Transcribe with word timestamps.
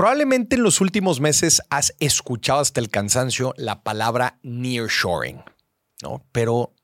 Probablemente 0.00 0.56
en 0.56 0.62
los 0.62 0.80
últimos 0.80 1.20
meses 1.20 1.60
has 1.68 1.94
escuchado 2.00 2.60
hasta 2.60 2.80
el 2.80 2.88
cansancio 2.88 3.52
la 3.58 3.82
palabra 3.82 4.38
nearshoring, 4.42 5.42
¿no? 6.02 6.26
Pero 6.32 6.74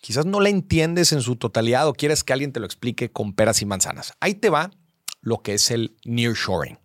quizás 0.00 0.26
no 0.26 0.40
la 0.40 0.48
entiendes 0.48 1.12
en 1.12 1.22
su 1.22 1.36
totalidad 1.36 1.86
o 1.86 1.92
quieres 1.92 2.24
que 2.24 2.32
alguien 2.32 2.50
te 2.50 2.58
lo 2.58 2.66
explique 2.66 3.12
con 3.12 3.34
peras 3.34 3.62
y 3.62 3.66
manzanas. 3.66 4.14
Ahí 4.18 4.34
te 4.34 4.50
va 4.50 4.72
lo 5.20 5.42
que 5.42 5.54
es 5.54 5.70
el 5.70 5.96
nearshoring. 6.04 6.76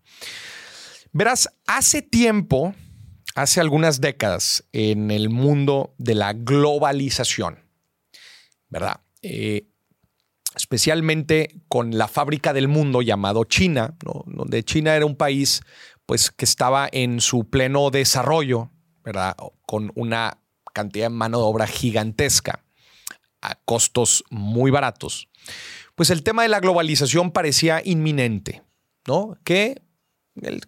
Verás, 1.13 1.49
hace 1.65 2.03
tiempo, 2.03 2.75
hace 3.33 3.59
algunas 3.59 3.99
décadas, 4.01 4.63
en 4.73 5.09
el 5.09 5.29
mundo 5.29 5.95
de 5.97 6.13
la 6.13 6.33
globalización, 6.33 7.57
¿verdad? 8.69 9.01
Eh, 9.23 9.70
especialmente 10.55 11.61
con 11.67 11.97
la 11.97 12.07
fábrica 12.07 12.53
del 12.53 12.67
mundo 12.67 13.01
llamado 13.01 13.43
China, 13.45 13.95
donde 14.25 14.63
China 14.63 14.95
era 14.95 15.05
un 15.05 15.15
país 15.15 15.61
pues, 16.05 16.31
que 16.31 16.45
estaba 16.45 16.89
en 16.91 17.21
su 17.21 17.49
pleno 17.49 17.89
desarrollo, 17.89 18.69
¿verdad? 19.03 19.35
con 19.65 19.91
una 19.95 20.39
cantidad 20.73 21.05
de 21.05 21.09
mano 21.09 21.39
de 21.39 21.43
obra 21.45 21.67
gigantesca 21.67 22.63
a 23.41 23.55
costos 23.65 24.23
muy 24.29 24.71
baratos. 24.71 25.29
Pues 25.95 26.09
el 26.09 26.23
tema 26.23 26.43
de 26.43 26.49
la 26.49 26.59
globalización 26.59 27.31
parecía 27.31 27.81
inminente, 27.83 28.63
¿no? 29.07 29.37
¿Qué, 29.43 29.81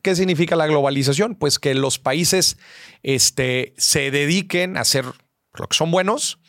¿Qué 0.01 0.15
significa 0.15 0.55
la 0.55 0.67
globalización? 0.67 1.35
Pues 1.35 1.59
que 1.59 1.73
los 1.75 1.99
países 1.99 2.57
este, 3.03 3.73
se 3.77 4.11
dediquen 4.11 4.77
a 4.77 4.81
hacer 4.81 5.05
lo 5.53 5.67
que 5.67 5.77
son 5.77 5.91
buenos 5.91 6.39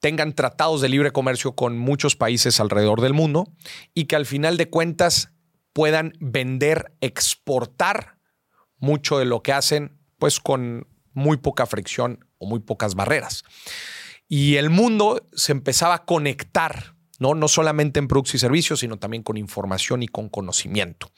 tengan 0.00 0.34
tratados 0.34 0.80
de 0.80 0.88
libre 0.88 1.12
comercio 1.12 1.54
con 1.54 1.78
muchos 1.78 2.16
países 2.16 2.58
alrededor 2.58 3.00
del 3.00 3.14
mundo 3.14 3.52
y 3.94 4.06
que 4.06 4.16
al 4.16 4.26
final 4.26 4.56
de 4.56 4.68
cuentas 4.68 5.30
puedan 5.72 6.14
vender, 6.18 6.96
exportar 7.00 8.18
mucho 8.78 9.18
de 9.18 9.26
lo 9.26 9.42
que 9.42 9.52
hacen, 9.52 9.98
pues 10.18 10.40
con 10.40 10.88
muy 11.12 11.36
poca 11.36 11.66
fricción 11.66 12.26
o 12.38 12.46
muy 12.46 12.60
pocas 12.60 12.94
barreras. 12.94 13.44
Y 14.28 14.56
el 14.56 14.70
mundo 14.70 15.26
se 15.32 15.52
empezaba 15.52 15.94
a 15.94 16.04
conectar, 16.04 16.94
¿no? 17.18 17.34
No 17.34 17.48
solamente 17.48 17.98
en 17.98 18.08
productos 18.08 18.36
y 18.36 18.38
servicios, 18.38 18.80
sino 18.80 18.98
también 18.98 19.22
con 19.22 19.36
información 19.36 20.02
y 20.02 20.08
con 20.08 20.28
conocimiento. 20.28 21.10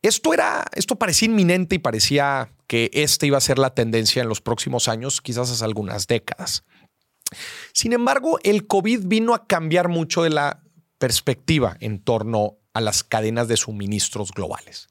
Esto 0.00 0.32
era, 0.32 0.64
esto 0.74 0.96
parecía 0.96 1.26
inminente 1.26 1.74
y 1.74 1.78
parecía 1.80 2.52
que 2.68 2.90
esta 2.92 3.26
iba 3.26 3.36
a 3.36 3.40
ser 3.40 3.58
la 3.58 3.74
tendencia 3.74 4.22
en 4.22 4.28
los 4.28 4.40
próximos 4.40 4.86
años, 4.86 5.20
quizás 5.20 5.50
hace 5.50 5.64
algunas 5.64 6.06
décadas. 6.06 6.64
Sin 7.72 7.92
embargo, 7.92 8.38
el 8.42 8.66
COVID 8.66 9.02
vino 9.04 9.34
a 9.34 9.46
cambiar 9.46 9.88
mucho 9.88 10.22
de 10.22 10.30
la 10.30 10.62
perspectiva 10.98 11.76
en 11.80 12.00
torno 12.00 12.58
a 12.72 12.80
las 12.80 13.04
cadenas 13.04 13.48
de 13.48 13.56
suministros 13.56 14.32
globales. 14.32 14.88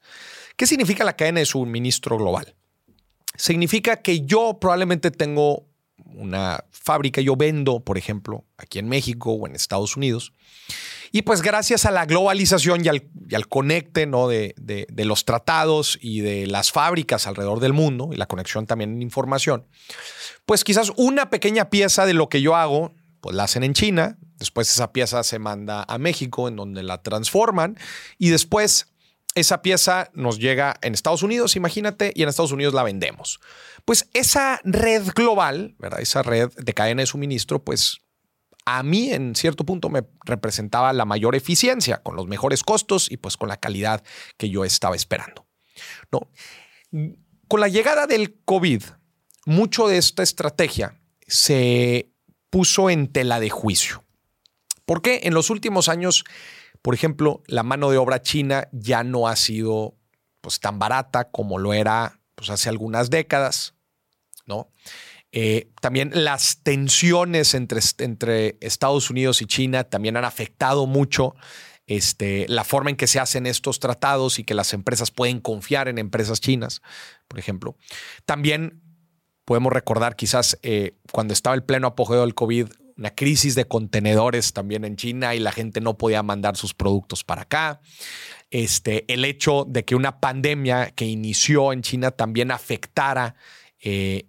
¿Qué 0.55 0.67
significa 0.67 1.03
la 1.03 1.15
cadena 1.15 1.39
de 1.39 1.45
suministro 1.45 2.17
global? 2.17 2.55
Significa 3.35 4.01
que 4.01 4.21
yo 4.21 4.57
probablemente 4.59 5.11
tengo 5.11 5.67
una 6.15 6.63
fábrica, 6.71 7.21
yo 7.21 7.35
vendo, 7.35 7.79
por 7.81 7.97
ejemplo, 7.97 8.45
aquí 8.57 8.79
en 8.79 8.89
México 8.89 9.31
o 9.31 9.47
en 9.47 9.55
Estados 9.55 9.95
Unidos, 9.95 10.33
y 11.11 11.23
pues 11.23 11.41
gracias 11.41 11.85
a 11.85 11.91
la 11.91 12.05
globalización 12.05 12.83
y 12.85 12.89
al, 13.35 13.47
conecte 13.47 14.05
¿no? 14.05 14.27
de, 14.27 14.53
de, 14.57 15.05
los 15.05 15.25
tratados 15.25 15.97
y 16.01 16.21
de 16.21 16.47
las 16.47 16.71
fábricas 16.71 17.27
alrededor 17.27 17.59
del 17.59 17.73
mundo 17.73 18.09
y 18.11 18.17
la 18.17 18.27
conexión 18.27 18.65
también 18.65 18.93
en 18.93 19.01
información, 19.01 19.65
pues 20.45 20.63
quizás 20.63 20.91
una 20.95 21.29
pequeña 21.29 21.69
pieza 21.69 22.05
de 22.05 22.13
lo 22.13 22.29
que 22.29 22.41
yo 22.41 22.55
hago, 22.55 22.93
pues 23.21 23.35
la 23.35 23.43
hacen 23.43 23.63
en 23.63 23.73
China, 23.73 24.17
después 24.37 24.69
esa 24.69 24.91
pieza 24.93 25.23
se 25.23 25.39
manda 25.39 25.85
a 25.87 25.97
México 25.97 26.47
en 26.47 26.55
donde 26.55 26.83
la 26.83 27.01
transforman 27.01 27.77
y 28.17 28.29
después 28.29 28.87
esa 29.37 29.61
pieza 29.61 30.09
nos 30.13 30.39
llega 30.39 30.77
en 30.81 30.93
Estados 30.93 31.21
Unidos, 31.21 31.55
imagínate, 31.55 32.11
y 32.15 32.23
en 32.23 32.29
Estados 32.29 32.51
Unidos 32.51 32.73
la 32.73 32.83
vendemos. 32.83 33.39
Pues 33.85 34.09
esa 34.13 34.59
red 34.63 35.03
global, 35.15 35.75
¿verdad? 35.77 36.01
Esa 36.01 36.23
red 36.23 36.49
de 36.57 36.73
cadena 36.73 37.03
de 37.03 37.05
suministro, 37.05 37.63
pues 37.63 37.99
a 38.69 38.83
mí 38.83 39.13
en 39.13 39.33
cierto 39.33 39.65
punto 39.65 39.87
me 39.87 40.03
representaba 40.25 40.91
la 40.91 41.05
mayor 41.05 41.35
eficiencia, 41.35 42.03
con 42.03 42.17
los 42.17 42.27
mejores 42.27 42.63
costos 42.63 43.09
y 43.09 43.15
pues 43.15 43.37
con 43.37 43.47
la 43.47 43.55
calidad 43.55 44.03
que 44.35 44.49
yo 44.49 44.65
estaba 44.65 44.93
esperando. 44.93 45.47
¿no? 46.11 46.29
Con 47.47 47.61
la 47.61 47.69
llegada 47.69 48.07
del 48.07 48.41
COVID, 48.43 48.83
mucho 49.45 49.87
de 49.87 49.97
esta 49.97 50.21
estrategia 50.21 50.99
se 51.27 52.11
puso 52.49 52.89
en 52.89 53.07
tela 53.07 53.39
de 53.39 53.49
juicio. 53.49 54.03
Porque 54.85 55.21
en 55.23 55.33
los 55.33 55.49
últimos 55.49 55.87
años, 55.87 56.25
por 56.81 56.93
ejemplo, 56.93 57.43
la 57.47 57.63
mano 57.63 57.89
de 57.89 57.97
obra 57.97 58.21
china 58.21 58.67
ya 58.73 59.05
no 59.05 59.29
ha 59.29 59.37
sido 59.37 59.95
pues, 60.41 60.59
tan 60.59 60.77
barata 60.77 61.31
como 61.31 61.57
lo 61.57 61.73
era 61.73 62.19
pues, 62.35 62.49
hace 62.49 62.67
algunas 62.67 63.09
décadas, 63.09 63.75
¿no? 64.45 64.73
Eh, 65.39 65.69
también 65.81 66.09
las 66.15 66.63
tensiones 66.63 67.53
entre, 67.53 67.79
entre, 67.99 68.57
Estados 68.59 69.11
Unidos 69.11 69.39
y 69.43 69.45
China 69.45 69.83
también 69.83 70.17
han 70.17 70.25
afectado 70.25 70.87
mucho 70.87 71.35
este, 71.85 72.47
la 72.49 72.63
forma 72.63 72.89
en 72.89 72.95
que 72.95 73.05
se 73.05 73.19
hacen 73.19 73.45
estos 73.45 73.79
tratados 73.79 74.39
y 74.39 74.43
que 74.43 74.55
las 74.55 74.73
empresas 74.73 75.11
pueden 75.11 75.39
confiar 75.39 75.89
en 75.89 75.99
empresas 75.99 76.41
chinas, 76.41 76.81
por 77.27 77.37
ejemplo. 77.37 77.75
También 78.25 78.81
podemos 79.45 79.71
recordar 79.71 80.15
quizás 80.15 80.57
eh, 80.63 80.97
cuando 81.11 81.33
estaba 81.33 81.55
el 81.55 81.63
pleno 81.63 81.85
apogeo 81.85 82.21
del 82.21 82.33
COVID, 82.33 82.69
una 82.97 83.13
crisis 83.13 83.53
de 83.53 83.65
contenedores 83.65 84.53
también 84.53 84.85
en 84.85 84.95
China 84.95 85.35
y 85.35 85.39
la 85.39 85.51
gente 85.51 85.81
no 85.81 85.99
podía 85.99 86.23
mandar 86.23 86.57
sus 86.57 86.73
productos 86.73 87.23
para 87.23 87.43
acá. 87.43 87.79
Este, 88.49 89.05
el 89.13 89.23
hecho 89.23 89.65
de 89.69 89.85
que 89.85 89.93
una 89.93 90.19
pandemia 90.19 90.89
que 90.95 91.05
inició 91.05 91.73
en 91.73 91.83
China 91.83 92.09
también 92.09 92.49
afectara 92.49 93.35
eh, 93.83 94.25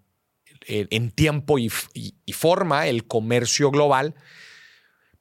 en 0.68 1.10
tiempo 1.10 1.58
y, 1.58 1.70
forma 2.32 2.86
el 2.86 3.06
comercio 3.06 3.70
global, 3.70 4.14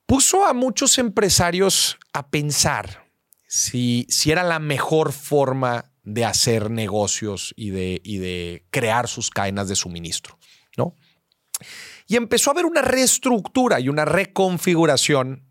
puso 0.06 0.46
a 0.46 0.54
muchos 0.54 0.98
empresarios 0.98 1.98
a 2.14 2.30
pensar 2.30 3.06
si, 3.48 4.06
si 4.10 4.32
era 4.32 4.44
la 4.44 4.60
mejor 4.60 5.14
forma 5.14 5.92
de 6.04 6.26
hacer 6.26 6.70
negocios 6.70 7.54
y 7.58 7.72
de, 7.72 8.02
y 8.04 8.18
de 8.18 8.66
crear 8.70 9.08
sus 9.08 9.30
cadenas 9.30 9.68
de 9.68 9.76
suministro, 9.76 10.38
¿no? 10.78 10.96
Y 12.08 12.16
empezó 12.16 12.50
a 12.50 12.54
haber 12.54 12.66
una 12.66 12.82
reestructura 12.82 13.80
y 13.80 13.90
una 13.90 14.06
reconfiguración, 14.06 15.46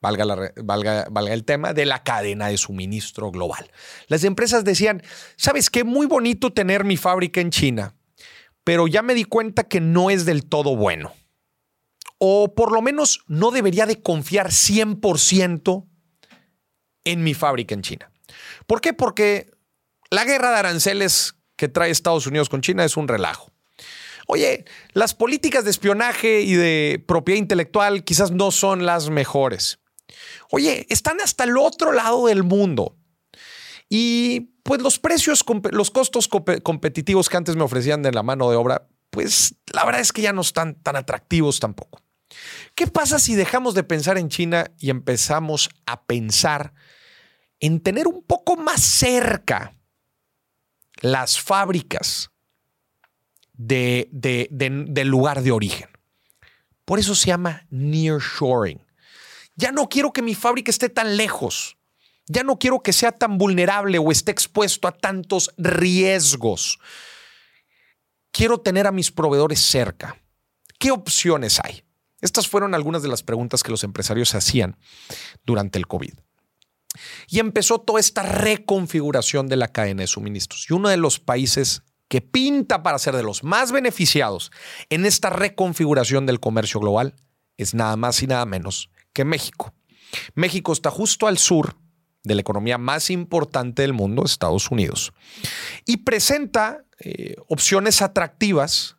valga, 0.00 0.24
valga, 0.56 1.32
el 1.32 1.44
tema, 1.44 1.72
de 1.72 1.86
la 1.86 2.02
cadena 2.02 2.48
de 2.48 2.58
suministro 2.58 3.30
global. 3.30 3.70
Las 4.08 4.24
empresas 4.24 4.64
decían, 4.64 5.02
¿sabes 5.36 5.70
qué? 5.70 5.84
Muy 5.84 6.06
bonito 6.06 6.52
tener 6.52 6.84
mi 6.84 6.96
fábrica 6.96 7.40
en 7.40 7.50
China, 7.50 7.94
pero 8.68 8.86
ya 8.86 9.00
me 9.00 9.14
di 9.14 9.24
cuenta 9.24 9.64
que 9.64 9.80
no 9.80 10.10
es 10.10 10.26
del 10.26 10.44
todo 10.44 10.76
bueno. 10.76 11.14
O 12.18 12.54
por 12.54 12.70
lo 12.70 12.82
menos 12.82 13.24
no 13.26 13.50
debería 13.50 13.86
de 13.86 14.02
confiar 14.02 14.48
100% 14.48 15.86
en 17.04 17.24
mi 17.24 17.32
fábrica 17.32 17.74
en 17.74 17.80
China. 17.80 18.12
¿Por 18.66 18.82
qué? 18.82 18.92
Porque 18.92 19.50
la 20.10 20.26
guerra 20.26 20.50
de 20.50 20.58
aranceles 20.58 21.34
que 21.56 21.68
trae 21.68 21.90
Estados 21.90 22.26
Unidos 22.26 22.50
con 22.50 22.60
China 22.60 22.84
es 22.84 22.98
un 22.98 23.08
relajo. 23.08 23.50
Oye, 24.26 24.66
las 24.92 25.14
políticas 25.14 25.64
de 25.64 25.70
espionaje 25.70 26.42
y 26.42 26.52
de 26.52 27.02
propiedad 27.08 27.38
intelectual 27.38 28.04
quizás 28.04 28.32
no 28.32 28.50
son 28.50 28.84
las 28.84 29.08
mejores. 29.08 29.78
Oye, 30.50 30.84
están 30.90 31.22
hasta 31.22 31.44
el 31.44 31.56
otro 31.56 31.92
lado 31.92 32.26
del 32.26 32.42
mundo. 32.42 32.97
Y 33.88 34.52
pues 34.62 34.82
los 34.82 34.98
precios, 34.98 35.44
los 35.70 35.90
costos 35.90 36.28
competitivos 36.28 37.28
que 37.28 37.36
antes 37.36 37.56
me 37.56 37.62
ofrecían 37.62 38.02
de 38.02 38.12
la 38.12 38.22
mano 38.22 38.50
de 38.50 38.56
obra, 38.56 38.86
pues 39.10 39.54
la 39.72 39.84
verdad 39.84 40.02
es 40.02 40.12
que 40.12 40.22
ya 40.22 40.32
no 40.32 40.42
están 40.42 40.74
tan 40.82 40.96
atractivos 40.96 41.58
tampoco. 41.58 42.02
¿Qué 42.74 42.86
pasa 42.86 43.18
si 43.18 43.34
dejamos 43.34 43.74
de 43.74 43.84
pensar 43.84 44.18
en 44.18 44.28
China 44.28 44.70
y 44.78 44.90
empezamos 44.90 45.70
a 45.86 46.04
pensar 46.04 46.74
en 47.60 47.80
tener 47.80 48.06
un 48.06 48.22
poco 48.22 48.56
más 48.56 48.82
cerca 48.82 49.74
las 51.00 51.40
fábricas 51.40 52.30
de, 53.54 54.08
del 54.12 55.08
lugar 55.08 55.42
de 55.42 55.52
origen? 55.52 55.88
Por 56.84 56.98
eso 56.98 57.14
se 57.14 57.28
llama 57.28 57.66
nearshoring. 57.70 58.84
Ya 59.56 59.72
no 59.72 59.88
quiero 59.88 60.12
que 60.12 60.22
mi 60.22 60.34
fábrica 60.34 60.70
esté 60.70 60.88
tan 60.88 61.16
lejos. 61.16 61.77
Ya 62.28 62.42
no 62.42 62.58
quiero 62.58 62.82
que 62.82 62.92
sea 62.92 63.12
tan 63.12 63.38
vulnerable 63.38 63.98
o 63.98 64.12
esté 64.12 64.30
expuesto 64.30 64.86
a 64.86 64.92
tantos 64.92 65.50
riesgos. 65.56 66.78
Quiero 68.30 68.58
tener 68.60 68.86
a 68.86 68.92
mis 68.92 69.10
proveedores 69.10 69.60
cerca. 69.60 70.16
¿Qué 70.78 70.90
opciones 70.90 71.58
hay? 71.64 71.82
Estas 72.20 72.48
fueron 72.48 72.74
algunas 72.74 73.02
de 73.02 73.08
las 73.08 73.22
preguntas 73.22 73.62
que 73.62 73.70
los 73.70 73.84
empresarios 73.84 74.34
hacían 74.34 74.76
durante 75.44 75.78
el 75.78 75.86
COVID. 75.86 76.14
Y 77.28 77.38
empezó 77.38 77.80
toda 77.80 78.00
esta 78.00 78.22
reconfiguración 78.22 79.48
de 79.48 79.56
la 79.56 79.68
cadena 79.68 80.02
de 80.02 80.06
suministros. 80.06 80.66
Y 80.68 80.74
uno 80.74 80.88
de 80.88 80.96
los 80.96 81.20
países 81.20 81.82
que 82.08 82.20
pinta 82.20 82.82
para 82.82 82.98
ser 82.98 83.14
de 83.14 83.22
los 83.22 83.44
más 83.44 83.70
beneficiados 83.70 84.50
en 84.88 85.06
esta 85.06 85.30
reconfiguración 85.30 86.26
del 86.26 86.40
comercio 86.40 86.80
global 86.80 87.14
es 87.56 87.74
nada 87.74 87.96
más 87.96 88.22
y 88.22 88.26
nada 88.26 88.46
menos 88.46 88.90
que 89.12 89.24
México. 89.24 89.74
México 90.34 90.72
está 90.72 90.90
justo 90.90 91.26
al 91.26 91.38
sur 91.38 91.76
de 92.24 92.34
la 92.34 92.40
economía 92.40 92.78
más 92.78 93.10
importante 93.10 93.82
del 93.82 93.92
mundo, 93.92 94.24
Estados 94.24 94.70
Unidos, 94.70 95.12
y 95.86 95.98
presenta 95.98 96.84
eh, 97.00 97.36
opciones 97.48 98.02
atractivas 98.02 98.96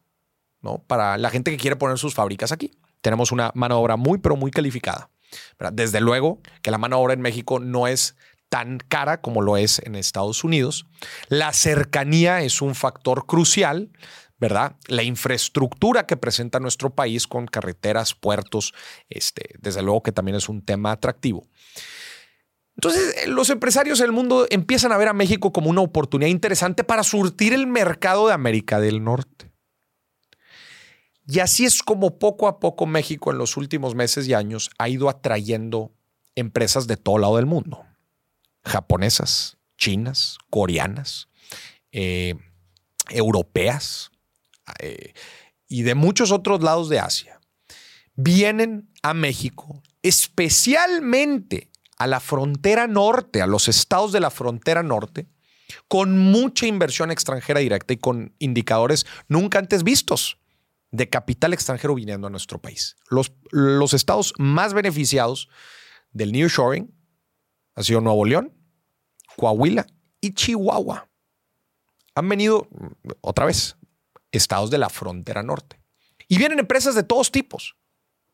¿no? 0.62 0.80
para 0.88 1.18
la 1.18 1.30
gente 1.30 1.52
que 1.52 1.58
quiere 1.58 1.76
poner 1.76 1.98
sus 1.98 2.14
fábricas 2.14 2.52
aquí. 2.52 2.72
Tenemos 3.02 3.32
una 3.32 3.52
mano 3.56 3.76
de 3.76 3.82
obra 3.82 3.96
muy, 3.98 4.20
pero 4.20 4.36
muy 4.36 4.52
calificada. 4.52 5.10
Desde 5.74 6.02
luego 6.02 6.42
que 6.62 6.72
la 6.72 6.78
mano 6.78 6.98
de 6.98 7.04
obra 7.04 7.14
en 7.14 7.22
México 7.22 7.60
no 7.60 7.88
es 7.88 8.16
tan 8.50 8.80
cara 8.80 9.22
como 9.22 9.42
lo 9.42 9.58
es 9.58 9.80
en 9.80 9.96
Estados 9.96 10.44
Unidos. 10.44 10.88
La 11.28 11.54
cercanía 11.54 12.42
es 12.42 12.62
un 12.62 12.76
factor 12.76 13.26
crucial, 13.26 13.92
¿verdad? 14.40 14.76
La 14.88 15.04
infraestructura 15.04 16.06
que 16.06 16.18
presenta 16.18 16.60
nuestro 16.60 16.90
país 16.90 17.28
con 17.28 17.46
carreteras, 17.46 18.16
puertos, 18.16 18.74
este, 19.10 19.56
desde 19.60 19.84
luego 19.84 20.02
que 20.02 20.12
también 20.12 20.36
es 20.36 20.50
un 20.50 20.64
tema 20.64 20.92
atractivo. 20.92 21.48
Entonces, 22.80 23.14
eh, 23.18 23.28
los 23.28 23.50
empresarios 23.50 24.00
del 24.00 24.14
mundo 24.14 24.48
empiezan 24.50 24.94
a 24.94 24.98
ver 24.98 25.10
a 25.10 25.14
México 25.14 25.52
como 25.52 25.70
una 25.70 25.82
oportunidad 25.82 26.32
interesante 26.32 26.86
para 26.86 27.04
surtir 27.04 27.52
el 27.52 27.68
mercado 27.68 28.28
de 28.28 28.34
América 28.34 28.80
del 28.80 29.04
Norte. 29.04 29.52
Y 31.28 31.40
así 31.40 31.66
es 31.66 31.84
como 31.84 32.20
poco 32.20 32.48
a 32.48 32.62
poco 32.62 32.86
México 32.86 33.32
en 33.32 33.38
los 33.38 33.58
últimos 33.58 33.96
meses 33.96 34.30
y 34.30 34.34
años 34.34 34.70
ha 34.78 34.88
ido 34.88 35.10
atrayendo 35.10 35.92
empresas 36.36 36.88
de 36.88 36.96
todo 36.96 37.18
lado 37.18 37.36
del 37.36 37.48
mundo. 37.48 37.86
Japonesas, 38.64 39.58
chinas, 39.78 40.38
coreanas, 40.50 41.28
eh, 41.92 42.36
europeas 43.10 44.10
eh, 44.80 45.12
y 45.68 45.82
de 45.82 45.96
muchos 45.96 46.32
otros 46.32 46.64
lados 46.64 46.88
de 46.88 47.00
Asia. 47.00 47.42
Vienen 48.16 48.90
a 49.02 49.14
México 49.14 49.84
especialmente 50.02 51.69
a 52.00 52.08
la 52.08 52.20
frontera 52.20 52.88
norte, 52.88 53.42
a 53.42 53.48
los 53.48 53.68
estados 53.68 54.12
de 54.12 54.22
la 54.22 54.32
frontera 54.32 54.82
norte, 54.82 55.28
con 55.88 56.18
mucha 56.18 56.66
inversión 56.66 57.12
extranjera 57.12 57.60
directa 57.60 57.94
y 57.94 57.98
con 57.98 58.34
indicadores 58.40 59.06
nunca 59.28 59.60
antes 59.60 59.84
vistos 59.84 60.40
de 60.92 61.10
capital 61.10 61.54
extranjero 61.54 61.94
viniendo 61.94 62.26
a 62.26 62.30
nuestro 62.32 62.60
país. 62.60 62.96
Los, 63.10 63.34
los 63.52 63.94
estados 63.94 64.34
más 64.38 64.74
beneficiados 64.74 65.50
del 66.12 66.32
nearshoring 66.32 66.92
han 67.76 67.84
sido 67.84 68.02
Nuevo 68.02 68.26
León, 68.26 68.54
Coahuila 69.36 69.86
y 70.22 70.34
Chihuahua. 70.34 71.10
Han 72.16 72.30
venido, 72.30 72.68
otra 73.22 73.46
vez, 73.46 73.78
estados 74.32 74.72
de 74.72 74.80
la 74.80 74.90
frontera 74.90 75.44
norte. 75.44 75.80
Y 76.28 76.38
vienen 76.38 76.60
empresas 76.60 76.96
de 76.96 77.04
todos 77.04 77.32
tipos 77.32 77.76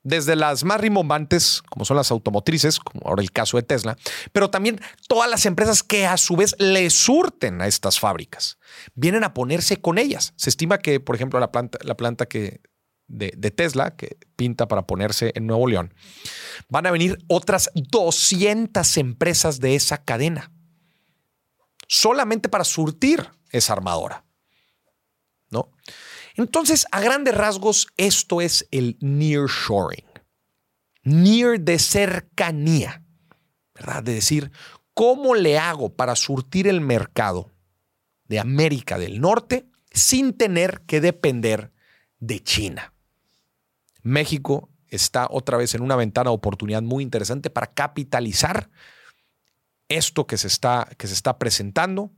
desde 0.06 0.36
las 0.36 0.64
más 0.64 0.80
rimbombantes, 0.80 1.64
como 1.68 1.84
son 1.84 1.98
las 1.98 2.12
automotrices, 2.12 2.80
como 2.80 3.08
ahora 3.08 3.24
el 3.24 3.32
caso 3.32 3.58
de 3.58 3.64
Tesla, 3.64 3.98
pero 4.32 4.52
también 4.52 4.80
todas 5.08 5.30
las 5.30 5.48
empresas 5.48 5.82
que 5.82 6.06
a 6.06 6.16
su 6.18 6.36
vez 6.36 6.56
le 6.60 6.90
surten 6.92 7.60
a 7.60 7.68
estas 7.68 8.00
fábricas, 8.00 8.60
vienen 8.94 9.24
a 9.24 9.34
ponerse 9.34 9.82
con 9.82 9.98
ellas. 9.98 10.34
Se 10.38 10.52
estima 10.52 10.78
que, 10.78 11.00
por 11.00 11.16
ejemplo, 11.16 11.40
la 11.40 11.52
planta, 11.52 11.80
la 11.82 11.98
planta 11.98 12.28
que 12.28 12.62
de, 13.08 13.34
de, 13.36 13.50
Tesla, 13.50 13.96
que 13.96 14.18
pinta 14.36 14.68
para 14.68 14.86
ponerse 14.86 15.32
en 15.36 15.48
Nuevo 15.48 15.68
León, 15.68 15.92
van 16.70 16.86
a 16.86 16.92
venir 16.92 17.18
otras 17.28 17.72
200 17.74 18.98
empresas 18.98 19.60
de 19.60 19.76
esa 19.76 20.04
cadena, 20.04 20.52
solamente 21.88 22.48
para 22.48 22.64
surtir 22.64 23.28
esa 23.50 23.74
armadora. 23.74 24.24
¿No? 25.50 25.72
Entonces, 26.36 26.86
a 26.92 27.00
grandes 27.00 27.36
rasgos, 27.36 27.88
esto 27.98 28.42
es 28.42 28.68
el 28.72 28.98
nearshoring. 29.00 30.06
Near 31.04 31.60
de 31.60 31.80
cercanía, 31.80 33.04
¿verdad? 33.74 34.04
De 34.04 34.14
decir, 34.14 34.52
¿cómo 34.94 35.36
le 35.36 35.58
hago 35.58 35.96
para 35.96 36.16
surtir 36.16 36.68
el 36.68 36.82
mercado 36.82 37.52
de 38.28 38.40
América 38.40 38.98
del 38.98 39.22
Norte 39.22 39.70
sin 39.92 40.34
tener 40.34 40.82
que 40.82 41.00
depender 41.00 41.72
de 42.20 42.42
China? 42.44 42.94
México 44.02 44.70
está 44.88 45.28
otra 45.30 45.58
vez 45.58 45.74
en 45.76 45.82
una 45.82 45.96
ventana 45.96 46.30
de 46.30 46.36
oportunidad 46.36 46.82
muy 46.82 47.04
interesante 47.04 47.50
para 47.50 47.68
capitalizar 47.68 48.70
esto 49.90 50.28
que 50.28 50.38
se 50.38 50.48
está, 50.48 50.90
que 50.98 51.08
se 51.08 51.14
está 51.14 51.38
presentando 51.38 52.12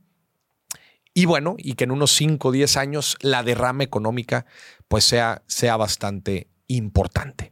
y 1.14 1.24
bueno, 1.24 1.56
y 1.58 1.74
que 1.74 1.84
en 1.84 1.90
unos 1.90 2.12
5 2.12 2.48
o 2.48 2.52
10 2.52 2.76
años 2.76 3.16
la 3.20 3.42
derrama 3.42 3.84
económica 3.84 4.46
pues 4.88 5.04
sea, 5.04 5.42
sea 5.46 5.76
bastante 5.76 6.48
importante. 6.66 7.50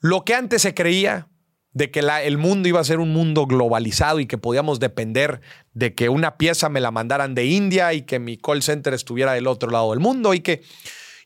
Lo 0.00 0.24
que 0.24 0.34
antes 0.34 0.62
se 0.62 0.74
creía 0.74 1.28
de 1.72 1.90
que 1.90 2.00
el 2.00 2.38
mundo 2.38 2.68
iba 2.68 2.80
a 2.80 2.84
ser 2.84 2.98
un 2.98 3.12
mundo 3.12 3.46
globalizado 3.46 4.20
y 4.20 4.26
que 4.26 4.38
podíamos 4.38 4.78
depender 4.78 5.40
de 5.72 5.94
que 5.94 6.08
una 6.08 6.36
pieza 6.36 6.68
me 6.68 6.80
la 6.80 6.90
mandaran 6.90 7.34
de 7.34 7.46
India 7.46 7.92
y 7.94 8.02
que 8.02 8.18
mi 8.18 8.36
call 8.36 8.62
center 8.62 8.92
estuviera 8.94 9.32
del 9.32 9.46
otro 9.46 9.70
lado 9.70 9.90
del 9.90 10.00
mundo 10.00 10.34
y 10.34 10.40
que, 10.40 10.62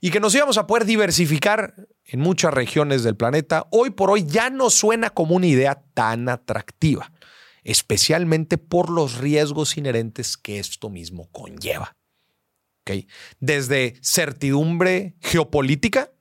y 0.00 0.10
que 0.10 0.20
nos 0.20 0.34
íbamos 0.34 0.56
a 0.56 0.66
poder 0.66 0.84
diversificar 0.84 1.74
en 2.04 2.20
muchas 2.20 2.54
regiones 2.54 3.02
del 3.02 3.16
planeta, 3.16 3.66
hoy 3.70 3.90
por 3.90 4.10
hoy 4.10 4.24
ya 4.24 4.50
no 4.50 4.70
suena 4.70 5.10
como 5.10 5.34
una 5.34 5.46
idea 5.46 5.82
tan 5.94 6.28
atractiva 6.28 7.10
especialmente 7.66 8.56
por 8.58 8.90
los 8.90 9.18
riesgos 9.18 9.76
inherentes 9.76 10.36
que 10.36 10.60
esto 10.60 10.88
mismo 10.88 11.28
conlleva. 11.32 11.96
Desde 13.40 13.96
certidumbre 14.00 15.16
geopolítica 15.20 16.12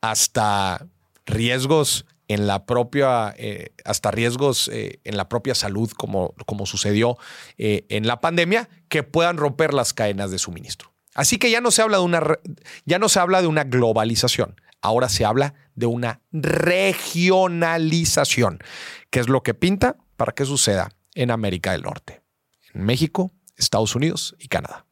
hasta 0.00 0.88
riesgos 1.24 2.06
en 2.26 2.48
la 2.48 2.66
propia, 2.66 3.32
eh, 3.38 3.72
hasta 3.84 4.10
riesgos 4.10 4.68
eh, 4.72 4.98
en 5.04 5.16
la 5.16 5.28
propia 5.28 5.54
salud, 5.54 5.92
como, 5.92 6.34
como 6.44 6.66
sucedió 6.66 7.16
eh, 7.56 7.86
en 7.88 8.08
la 8.08 8.20
pandemia, 8.20 8.68
que 8.88 9.04
puedan 9.04 9.36
romper 9.36 9.72
las 9.72 9.94
cadenas 9.94 10.32
de 10.32 10.38
suministro. 10.38 10.92
Así 11.14 11.38
que 11.38 11.52
ya 11.52 11.60
no 11.60 11.70
se 11.70 11.82
habla 11.82 11.98
de 11.98 12.02
una, 12.02 12.20
ya 12.84 12.98
no 12.98 13.08
se 13.08 13.20
habla 13.20 13.42
de 13.42 13.46
una 13.46 13.62
globalización, 13.62 14.60
ahora 14.82 15.08
se 15.08 15.24
habla 15.24 15.54
de 15.76 15.86
una 15.86 16.20
regionalización, 16.32 18.58
que 19.10 19.20
es 19.20 19.28
lo 19.28 19.44
que 19.44 19.54
pinta 19.54 19.98
para 20.16 20.32
que 20.32 20.44
suceda 20.44 20.90
en 21.14 21.30
América 21.30 21.72
del 21.72 21.82
Norte, 21.82 22.22
en 22.72 22.84
México, 22.84 23.30
Estados 23.56 23.94
Unidos 23.94 24.34
y 24.38 24.48
Canadá. 24.48 24.85